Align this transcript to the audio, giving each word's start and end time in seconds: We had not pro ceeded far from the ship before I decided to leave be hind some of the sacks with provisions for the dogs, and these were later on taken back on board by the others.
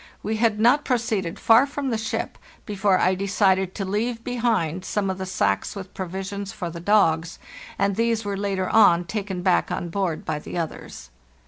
We 0.23 0.37
had 0.37 0.59
not 0.59 0.83
pro 0.83 0.95
ceeded 0.97 1.37
far 1.37 1.67
from 1.67 1.91
the 1.91 1.97
ship 1.99 2.39
before 2.65 2.97
I 2.97 3.13
decided 3.13 3.75
to 3.75 3.85
leave 3.85 4.23
be 4.23 4.37
hind 4.37 4.83
some 4.83 5.11
of 5.11 5.19
the 5.19 5.27
sacks 5.27 5.75
with 5.75 5.93
provisions 5.93 6.51
for 6.51 6.71
the 6.71 6.79
dogs, 6.79 7.37
and 7.77 7.95
these 7.95 8.25
were 8.25 8.35
later 8.35 8.67
on 8.67 9.05
taken 9.05 9.43
back 9.43 9.69
on 9.71 9.89
board 9.89 10.25
by 10.25 10.39
the 10.39 10.57
others. 10.57 11.11